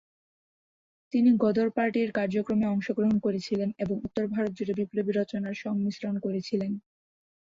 তিনি 1.13 1.29
গদর 1.37 1.67
পার্টির 1.69 2.09
কার্যক্রমে 2.11 2.67
অংশগ্রহণ 2.67 3.15
করেছিলেন 3.25 3.69
এবং 3.77 3.95
উত্তর 4.05 4.25
ভারত 4.27 4.51
জুড়ে 4.57 4.73
বিপ্লবী 4.79 5.11
রচনার 5.13 5.55
সংমিশ্রণ 5.63 6.15
করেছিলেন। 6.25 6.71